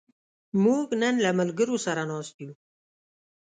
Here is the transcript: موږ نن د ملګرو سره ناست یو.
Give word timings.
موږ 0.63 0.87
نن 1.01 1.15
د 1.23 1.27
ملګرو 1.39 1.75
سره 1.85 2.01
ناست 2.11 2.35
یو. 2.43 2.53